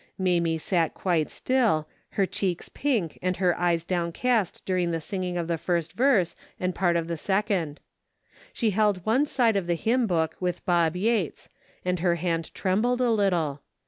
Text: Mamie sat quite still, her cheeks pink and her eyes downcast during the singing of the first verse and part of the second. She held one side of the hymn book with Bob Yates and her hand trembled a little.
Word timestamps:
Mamie 0.17 0.57
sat 0.57 0.95
quite 0.95 1.29
still, 1.29 1.87
her 2.17 2.25
cheeks 2.25 2.69
pink 2.69 3.19
and 3.21 3.37
her 3.37 3.55
eyes 3.55 3.83
downcast 3.83 4.65
during 4.65 4.89
the 4.89 4.99
singing 4.99 5.37
of 5.37 5.47
the 5.47 5.59
first 5.59 5.93
verse 5.93 6.35
and 6.59 6.73
part 6.73 6.95
of 6.95 7.07
the 7.07 7.17
second. 7.17 7.79
She 8.51 8.71
held 8.71 9.05
one 9.05 9.27
side 9.27 9.55
of 9.55 9.67
the 9.67 9.75
hymn 9.75 10.07
book 10.07 10.35
with 10.39 10.65
Bob 10.65 10.95
Yates 10.95 11.49
and 11.85 11.99
her 11.99 12.15
hand 12.15 12.51
trembled 12.55 12.99
a 12.99 13.11
little. 13.11 13.61